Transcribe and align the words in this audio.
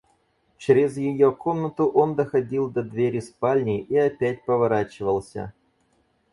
Чрез 0.57 0.97
ее 0.97 1.31
комнату 1.31 1.85
он 1.87 2.15
доходил 2.15 2.71
до 2.71 2.81
двери 2.81 3.19
спальни 3.19 3.79
и 3.81 3.95
опять 3.95 4.43
поворачивался. 4.45 5.53